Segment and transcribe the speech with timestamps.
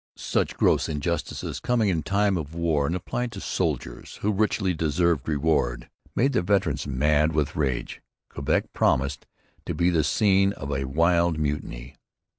[0.17, 5.27] Such gross injustice, coming in time of war and applied to soldiers who richly deserved
[5.29, 9.27] reward, made the veterans 'mad with rage.' Quebec promised
[9.67, 11.97] to be the scene of a wild mutiny.